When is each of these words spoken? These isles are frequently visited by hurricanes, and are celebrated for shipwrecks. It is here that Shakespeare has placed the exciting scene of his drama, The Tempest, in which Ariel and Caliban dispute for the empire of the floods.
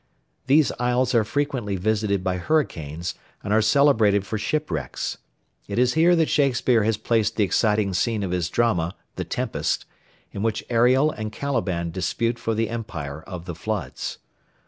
These 0.47 0.71
isles 0.79 1.13
are 1.13 1.23
frequently 1.23 1.75
visited 1.75 2.23
by 2.23 2.37
hurricanes, 2.37 3.13
and 3.43 3.53
are 3.53 3.61
celebrated 3.61 4.25
for 4.25 4.39
shipwrecks. 4.39 5.19
It 5.67 5.77
is 5.77 5.93
here 5.93 6.15
that 6.15 6.27
Shakespeare 6.27 6.81
has 6.83 6.97
placed 6.97 7.35
the 7.35 7.43
exciting 7.43 7.93
scene 7.93 8.23
of 8.23 8.31
his 8.31 8.49
drama, 8.49 8.95
The 9.15 9.25
Tempest, 9.25 9.85
in 10.31 10.41
which 10.41 10.65
Ariel 10.71 11.11
and 11.11 11.31
Caliban 11.31 11.91
dispute 11.91 12.39
for 12.39 12.55
the 12.55 12.67
empire 12.71 13.21
of 13.27 13.45
the 13.45 13.53
floods. 13.53 14.17